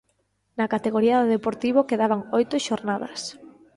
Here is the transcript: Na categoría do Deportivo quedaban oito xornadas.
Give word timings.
Na 0.57 0.71
categoría 0.73 1.19
do 1.21 1.31
Deportivo 1.35 1.87
quedaban 1.89 2.21
oito 2.37 2.55
xornadas. 2.67 3.21